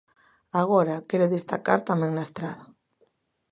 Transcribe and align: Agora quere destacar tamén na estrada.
Agora 0.61 1.05
quere 1.09 1.33
destacar 1.35 1.79
tamén 1.89 2.11
na 2.13 2.23
estrada. 2.27 2.65